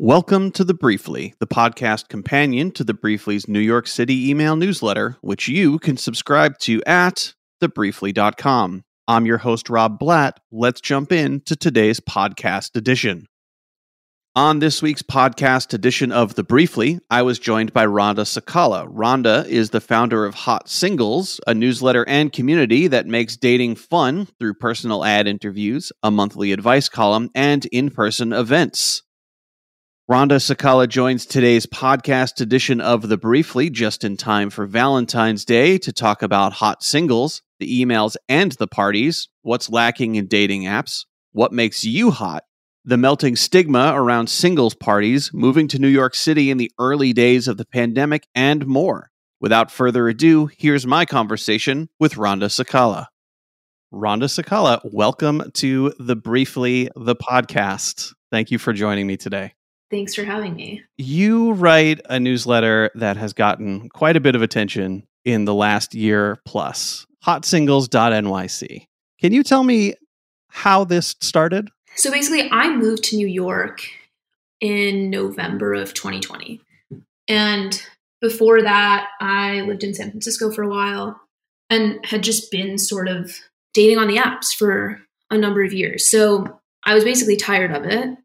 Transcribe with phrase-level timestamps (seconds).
[0.00, 5.16] Welcome to The Briefly, the podcast companion to The Briefly's New York City email newsletter,
[5.22, 8.84] which you can subscribe to at thebriefly.com.
[9.08, 10.38] I'm your host, Rob Blatt.
[10.52, 13.26] Let's jump in to today's podcast edition.
[14.36, 18.86] On this week's podcast edition of The Briefly, I was joined by Randa Sakallah.
[18.88, 24.28] Randa is the founder of Hot Singles, a newsletter and community that makes dating fun
[24.38, 29.02] through personal ad interviews, a monthly advice column, and in person events.
[30.10, 35.76] Randa Sakallah joins today's podcast edition of The Briefly just in time for Valentine's Day
[35.76, 41.04] to talk about hot singles, the emails and the parties, what's lacking in dating apps,
[41.32, 42.44] what makes you hot,
[42.86, 47.46] the melting stigma around singles parties, moving to New York City in the early days
[47.46, 49.10] of the pandemic, and more.
[49.42, 53.08] Without further ado, here's my conversation with Randa Sakallah.
[53.90, 58.14] Randa Sakallah, welcome to the Briefly the podcast.
[58.30, 59.52] Thank you for joining me today.
[59.90, 60.82] Thanks for having me.
[60.96, 65.94] You write a newsletter that has gotten quite a bit of attention in the last
[65.94, 68.86] year plus hotsingles.nyc.
[69.20, 69.94] Can you tell me
[70.50, 71.70] how this started?
[71.96, 73.82] So basically, I moved to New York
[74.60, 76.60] in November of 2020.
[77.28, 77.82] And
[78.20, 81.20] before that, I lived in San Francisco for a while
[81.70, 83.36] and had just been sort of
[83.74, 86.08] dating on the apps for a number of years.
[86.08, 88.16] So I was basically tired of it.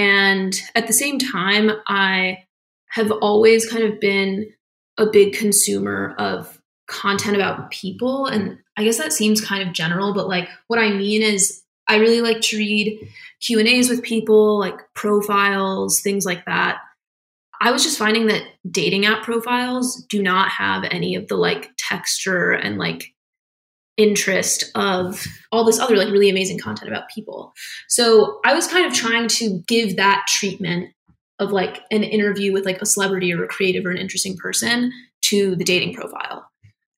[0.00, 2.44] And at the same time, I
[2.88, 4.50] have always kind of been
[4.96, 8.24] a big consumer of content about people.
[8.24, 11.96] And I guess that seems kind of general, but like what I mean is I
[11.96, 13.10] really like to read
[13.42, 16.78] Q&As with people, like profiles, things like that.
[17.60, 21.72] I was just finding that dating app profiles do not have any of the like
[21.76, 23.12] texture and like
[24.00, 27.52] interest of all this other like really amazing content about people.
[27.88, 30.88] So I was kind of trying to give that treatment
[31.38, 34.90] of like an interview with like a celebrity or a creative or an interesting person
[35.22, 36.48] to the dating profile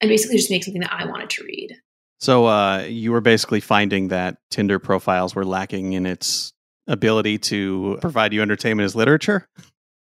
[0.01, 1.77] and basically just make something that I wanted to read.
[2.21, 6.53] So uh, you were basically finding that Tinder profiles were lacking in its
[6.87, 9.49] ability to provide you entertainment as literature?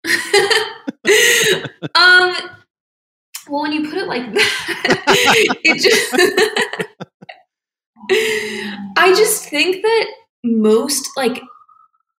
[1.94, 2.34] um
[3.54, 6.12] well, when you put it like that, it just.
[8.98, 10.06] I just think that
[10.42, 11.40] most, like,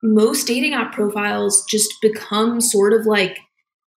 [0.01, 3.39] most dating app profiles just become sort of like,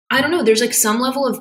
[0.10, 1.40] I don't know, there's like some level of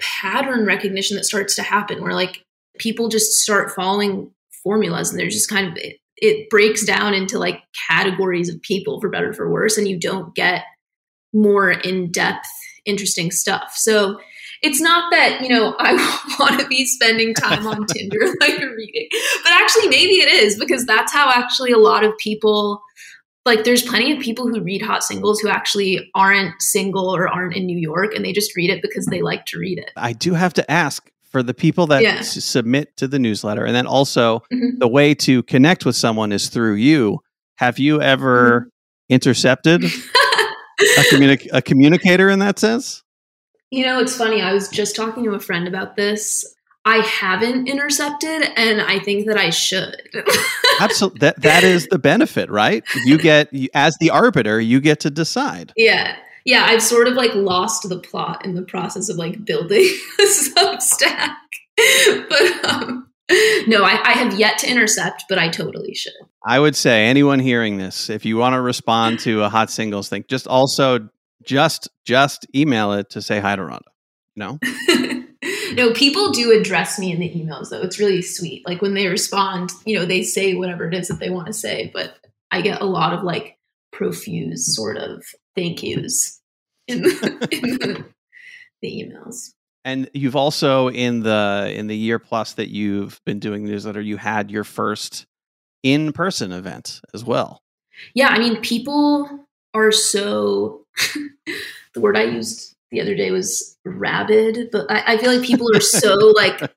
[0.00, 2.44] pattern recognition that starts to happen where, like,
[2.78, 4.30] people just start following
[4.62, 9.00] formulas and they're just kind of, it, it breaks down into like categories of people
[9.00, 10.62] for better or for worse, and you don't get
[11.32, 12.46] more in depth,
[12.86, 13.72] interesting stuff.
[13.74, 14.20] So,
[14.64, 15.94] it's not that you know I
[16.40, 19.08] want to be spending time on Tinder like reading,
[19.42, 22.82] but actually maybe it is because that's how actually a lot of people
[23.44, 27.54] like there's plenty of people who read hot singles who actually aren't single or aren't
[27.54, 29.90] in New York and they just read it because they like to read it.
[29.96, 32.16] I do have to ask for the people that yeah.
[32.16, 34.78] s- submit to the newsletter and then also mm-hmm.
[34.78, 37.20] the way to connect with someone is through you.
[37.56, 38.68] Have you ever mm-hmm.
[39.10, 39.88] intercepted a,
[41.10, 43.03] communi- a communicator in that sense?
[43.74, 44.40] You know, it's funny.
[44.40, 46.54] I was just talking to a friend about this.
[46.84, 49.96] I haven't intercepted, and I think that I should.
[50.80, 52.84] Absolutely, that that is the benefit, right?
[53.04, 55.72] You get as the arbiter, you get to decide.
[55.76, 56.14] Yeah,
[56.44, 56.66] yeah.
[56.66, 59.88] I've sort of like lost the plot in the process of like building
[60.20, 61.34] a Substack,
[62.28, 63.08] but um,
[63.66, 66.12] no, I, I have yet to intercept, but I totally should.
[66.46, 70.08] I would say anyone hearing this, if you want to respond to a hot singles
[70.08, 71.08] thing, just also
[71.44, 73.84] just just email it to say hi to Randa.
[74.36, 74.58] No.
[75.74, 77.82] no, people do address me in the emails though.
[77.82, 78.66] It's really sweet.
[78.66, 81.52] Like when they respond, you know, they say whatever it is that they want to
[81.52, 82.16] say, but
[82.50, 83.58] I get a lot of like
[83.92, 85.24] profuse sort of
[85.54, 86.40] thank yous
[86.88, 88.04] in the, in the,
[88.82, 89.52] the emails.
[89.84, 94.16] And you've also in the in the year plus that you've been doing newsletter, you
[94.16, 95.26] had your first
[95.82, 97.62] in person event as well.
[98.14, 100.83] Yeah, I mean, people are so
[101.94, 102.34] the word I mm.
[102.34, 106.60] used the other day was rabid, but I, I feel like people are so like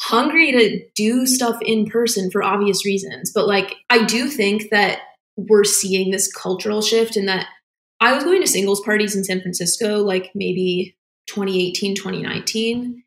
[0.00, 3.32] hungry to do stuff in person for obvious reasons.
[3.34, 5.00] But like, I do think that
[5.36, 7.46] we're seeing this cultural shift and that
[8.00, 13.02] I was going to singles parties in San Francisco, like maybe 2018, 2019.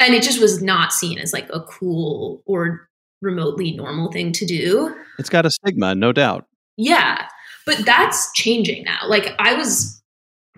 [0.00, 2.88] And it just was not seen as like a cool or
[3.20, 4.94] remotely normal thing to do.
[5.18, 6.46] It's got a stigma, no doubt.
[6.76, 7.28] Yeah.
[7.66, 9.00] But that's changing now.
[9.06, 10.02] Like I was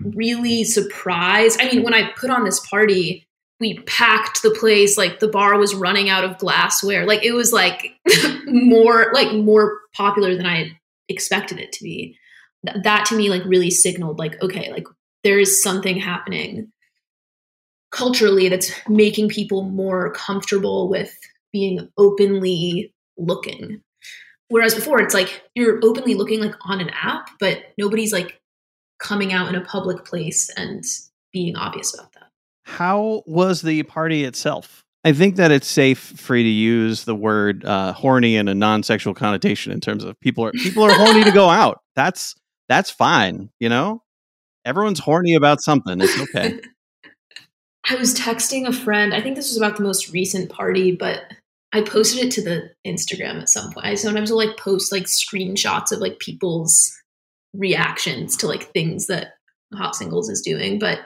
[0.00, 1.60] really surprised.
[1.60, 3.26] I mean, when I put on this party,
[3.60, 7.06] we packed the place like the bar was running out of glassware.
[7.06, 7.92] Like it was like
[8.46, 10.78] more like more popular than I
[11.08, 12.16] expected it to be.
[12.66, 14.86] th- that to me like really signaled like okay like
[15.22, 16.70] there is something happening
[17.90, 21.16] culturally that's making people more comfortable with
[21.52, 23.80] being openly looking
[24.48, 28.40] whereas before it's like you're openly looking like on an app but nobody's like
[28.98, 30.84] coming out in a public place and
[31.32, 32.28] being obvious about that
[32.64, 37.14] how was the party itself I think that it's safe for you to use the
[37.14, 41.22] word uh, horny in a non-sexual connotation in terms of people are people are horny
[41.24, 41.80] to go out.
[41.94, 42.34] That's
[42.70, 44.02] that's fine, you know?
[44.64, 46.00] Everyone's horny about something.
[46.00, 46.58] It's okay.
[47.90, 49.12] I was texting a friend.
[49.12, 51.20] I think this was about the most recent party, but
[51.74, 53.84] I posted it to the Instagram at some point.
[53.84, 56.90] I sometimes will like post like screenshots of like people's
[57.52, 59.34] reactions to like things that
[59.74, 61.00] Hot Singles is doing, but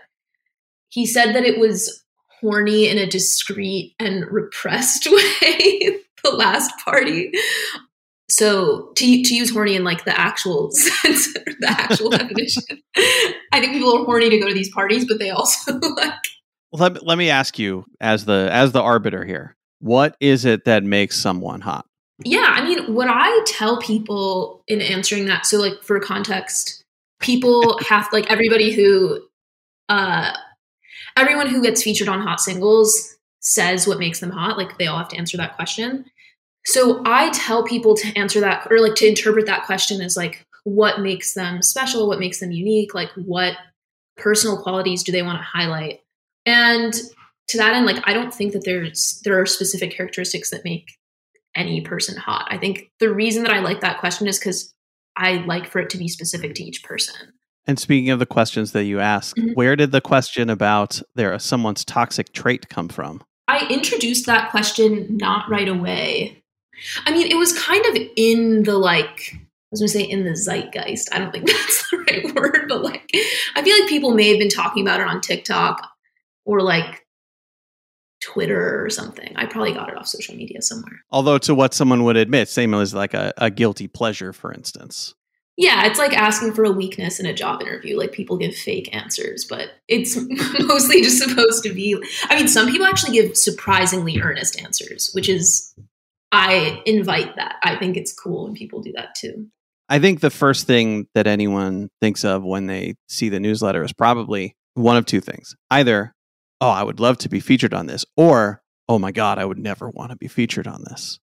[0.90, 2.04] he said that it was
[2.40, 7.32] horny in a discreet and repressed way the last party
[8.30, 12.62] so to, to use horny in like the actual sense the actual definition
[13.52, 16.12] i think people are horny to go to these parties but they also like
[16.72, 20.84] let, let me ask you as the as the arbiter here what is it that
[20.84, 21.86] makes someone hot
[22.24, 26.82] yeah i mean what i tell people in answering that so like for context
[27.20, 29.20] people have like everybody who
[29.88, 30.32] uh
[31.16, 34.98] everyone who gets featured on hot singles says what makes them hot like they all
[34.98, 36.04] have to answer that question
[36.68, 40.44] so I tell people to answer that or like to interpret that question as like
[40.64, 43.54] what makes them special, what makes them unique, like what
[44.18, 46.00] personal qualities do they want to highlight?
[46.44, 46.92] And
[47.48, 50.98] to that end, like I don't think that there's there are specific characteristics that make
[51.54, 52.46] any person hot.
[52.50, 54.72] I think the reason that I like that question is because
[55.16, 57.14] I like for it to be specific to each person.
[57.66, 59.52] And speaking of the questions that you ask, mm-hmm.
[59.52, 63.22] where did the question about there someone's toxic trait come from?
[63.46, 66.42] I introduced that question not right away.
[67.06, 70.36] I mean, it was kind of in the like, I was gonna say in the
[70.36, 71.12] zeitgeist.
[71.12, 73.10] I don't think that's the right word, but like,
[73.56, 75.86] I feel like people may have been talking about it on TikTok
[76.44, 77.06] or like
[78.20, 79.32] Twitter or something.
[79.36, 81.04] I probably got it off social media somewhere.
[81.10, 85.14] Although, to what someone would admit, same as like a, a guilty pleasure, for instance.
[85.56, 87.98] Yeah, it's like asking for a weakness in a job interview.
[87.98, 90.16] Like people give fake answers, but it's
[90.60, 92.00] mostly just supposed to be.
[92.24, 95.74] I mean, some people actually give surprisingly earnest answers, which is
[96.30, 97.56] I invite that.
[97.62, 99.48] I think it's cool when people do that too.
[99.88, 103.92] I think the first thing that anyone thinks of when they see the newsletter is
[103.92, 105.56] probably one of two things.
[105.70, 106.14] Either,
[106.60, 109.58] oh, I would love to be featured on this, or, oh my God, I would
[109.58, 111.18] never want to be featured on this.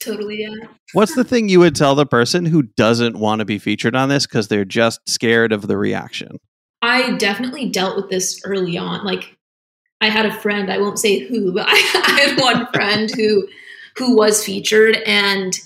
[0.00, 0.68] Totally, yeah.
[0.92, 4.08] What's the thing you would tell the person who doesn't want to be featured on
[4.08, 6.38] this because they're just scared of the reaction?
[6.82, 9.04] I definitely dealt with this early on.
[9.04, 9.36] Like,
[10.00, 11.72] I had a friend, I won't say who, but I,
[12.06, 13.48] I had one friend who
[13.96, 15.58] who was featured and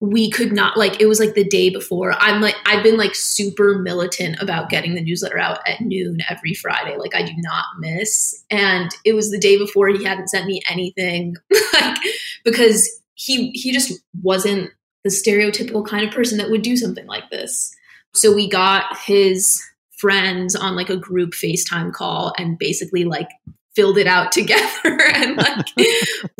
[0.00, 2.14] we could not like it was like the day before.
[2.18, 6.54] I'm like i've been like super militant about getting the newsletter out at noon every
[6.54, 6.96] friday.
[6.96, 8.44] Like i do not miss.
[8.50, 11.34] And it was the day before he hadn't sent me anything
[11.74, 11.98] like
[12.44, 14.70] because he he just wasn't
[15.04, 17.74] the stereotypical kind of person that would do something like this.
[18.14, 19.62] So we got his
[19.98, 23.28] friends on like a group facetime call and basically like
[23.74, 25.66] filled it out together and like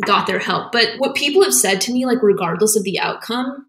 [0.05, 0.71] got their help.
[0.71, 3.67] But what people have said to me, like, regardless of the outcome,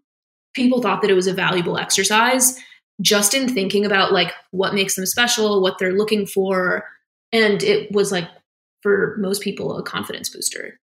[0.53, 2.59] people thought that it was a valuable exercise
[3.01, 6.85] just in thinking about like what makes them special, what they're looking for.
[7.31, 8.27] And it was like,
[8.81, 10.79] for most people, a confidence booster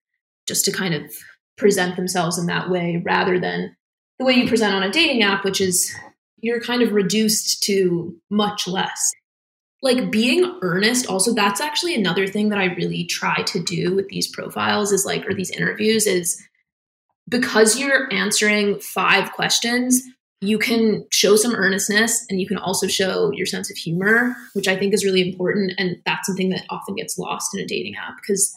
[0.46, 1.12] just to kind of
[1.56, 3.74] present themselves in that way rather than
[4.18, 5.94] the way you present on a dating app, which is
[6.38, 9.12] you're kind of reduced to much less
[9.86, 14.08] like being earnest also that's actually another thing that i really try to do with
[14.08, 16.42] these profiles is like or these interviews is
[17.28, 20.02] because you're answering five questions
[20.42, 24.68] you can show some earnestness and you can also show your sense of humor which
[24.68, 27.94] i think is really important and that's something that often gets lost in a dating
[27.96, 28.54] app because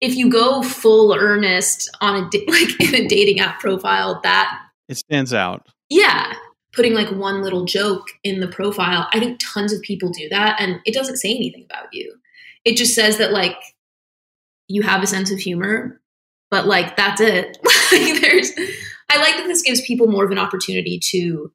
[0.00, 4.96] if you go full earnest on a like in a dating app profile that it
[4.96, 5.66] stands out.
[5.88, 6.34] Yeah
[6.72, 9.08] putting like one little joke in the profile.
[9.12, 12.14] I think tons of people do that and it doesn't say anything about you.
[12.64, 13.56] It just says that like
[14.68, 16.00] you have a sense of humor,
[16.50, 17.58] but like that's it.
[17.92, 18.52] like there's
[19.10, 21.52] I like that this gives people more of an opportunity to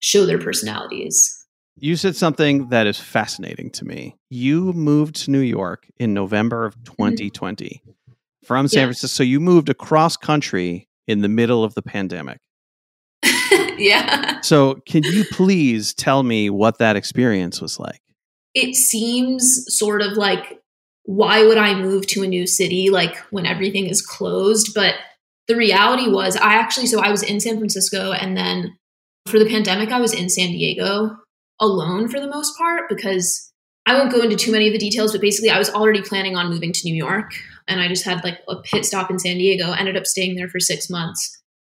[0.00, 1.34] show their personalities.
[1.76, 4.16] You said something that is fascinating to me.
[4.28, 8.12] You moved to New York in November of 2020 mm-hmm.
[8.44, 8.84] from San yeah.
[8.86, 9.06] Francisco.
[9.06, 12.40] So you moved across country in the middle of the pandemic.
[13.88, 14.40] yeah.
[14.40, 18.00] So, can you please tell me what that experience was like?
[18.54, 20.60] It seems sort of like,
[21.04, 24.72] why would I move to a new city like when everything is closed?
[24.74, 24.94] But
[25.46, 28.76] the reality was, I actually, so I was in San Francisco and then
[29.26, 31.16] for the pandemic, I was in San Diego
[31.60, 33.52] alone for the most part because
[33.86, 36.36] I won't go into too many of the details, but basically I was already planning
[36.36, 37.32] on moving to New York
[37.66, 40.48] and I just had like a pit stop in San Diego, ended up staying there
[40.48, 41.37] for six months.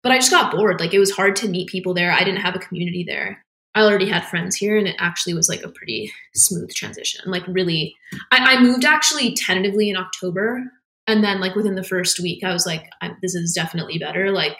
[0.08, 0.80] But I just got bored.
[0.80, 2.10] Like it was hard to meet people there.
[2.10, 3.44] I didn't have a community there.
[3.74, 7.30] I already had friends here and it actually was like a pretty smooth transition.
[7.30, 7.94] Like really
[8.32, 10.64] I, I moved actually tentatively in October.
[11.06, 12.88] And then like within the first week, I was like,
[13.20, 14.32] this is definitely better.
[14.32, 14.56] Like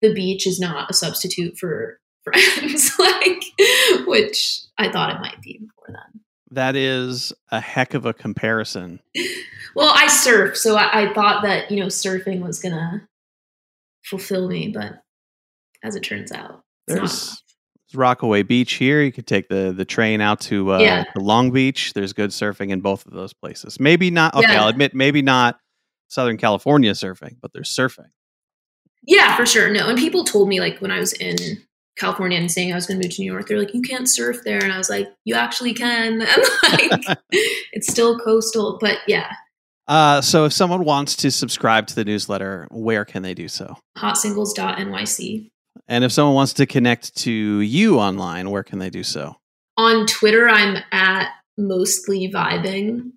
[0.00, 3.44] the beach is not a substitute for friends, like
[4.06, 6.22] which I thought it might be before then.
[6.50, 9.00] That is a heck of a comparison.
[9.74, 13.06] well, I surf, so I, I thought that you know surfing was gonna
[14.08, 14.94] fulfill me, but
[15.82, 17.42] as it turns out, there's
[17.94, 19.02] Rockaway Beach here.
[19.02, 21.04] You could take the the train out to uh, yeah.
[21.04, 21.92] to Long Beach.
[21.94, 23.80] There's good surfing in both of those places.
[23.80, 24.34] Maybe not.
[24.34, 24.62] Okay, yeah.
[24.62, 25.58] I'll admit, maybe not
[26.08, 28.10] Southern California surfing, but there's surfing.
[29.06, 29.70] Yeah, for sure.
[29.70, 31.36] No, and people told me like when I was in
[31.96, 34.08] California and saying I was going to move to New York, they're like, "You can't
[34.08, 37.18] surf there," and I was like, "You actually can." And like,
[37.72, 39.32] it's still coastal, but yeah.
[39.88, 43.76] Uh, so if someone wants to subscribe to the newsletter, where can they do so?
[43.96, 45.50] Hotsingles.nyc.
[45.88, 49.36] And if someone wants to connect to you online, where can they do so?
[49.78, 53.12] On Twitter, I'm at mostly vibing.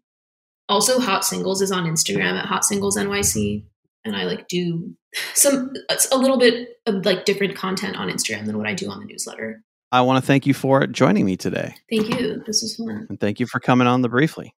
[0.69, 3.63] Also, Hot Singles is on Instagram at Hot Singles NYC,
[4.05, 4.95] and I like do
[5.33, 5.73] some
[6.11, 9.05] a little bit of like different content on Instagram than what I do on the
[9.05, 9.63] newsletter.
[9.91, 11.75] I want to thank you for joining me today.
[11.89, 12.41] Thank you.
[12.45, 13.07] This was fun.
[13.09, 14.53] And thank you for coming on the Briefly.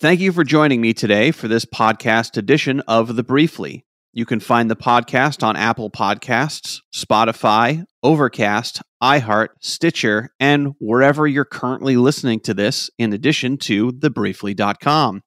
[0.00, 3.84] Thank you for joining me today for this podcast edition of The Briefly.
[4.12, 11.44] You can find the podcast on Apple Podcasts, Spotify, Overcast, iHeart, Stitcher, and wherever you're
[11.44, 15.24] currently listening to this, in addition to thebriefly.com.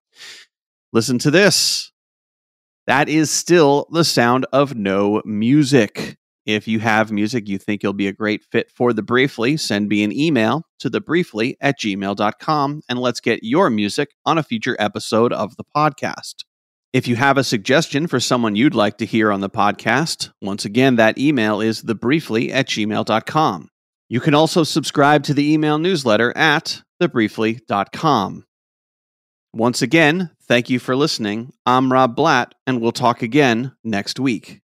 [0.94, 1.92] Listen to this.
[2.88, 6.16] That is still the sound of no music.
[6.56, 9.88] If you have music you think you'll be a great fit for the Briefly, send
[9.88, 14.76] me an email to thebriefly at gmail.com and let's get your music on a future
[14.80, 16.44] episode of the podcast.
[16.94, 20.66] If you have a suggestion for someone you'd like to hear on the podcast, once
[20.66, 23.70] again, that email is thebriefly at gmail.com.
[24.10, 28.46] You can also subscribe to the email newsletter at thebriefly.com.
[29.54, 31.54] Once again, thank you for listening.
[31.66, 34.61] I'm Rob Blatt, and we'll talk again next week.